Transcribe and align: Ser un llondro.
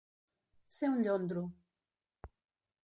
Ser 0.77 0.89
un 0.93 0.97
llondro. 1.09 1.45